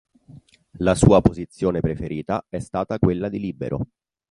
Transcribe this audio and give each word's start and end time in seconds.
La 0.79 0.95
sua 0.95 1.21
posizione 1.21 1.79
preferita 1.79 2.43
è 2.49 2.57
stata 2.57 2.97
quella 2.97 3.29
di 3.29 3.37
libero. 3.39 3.85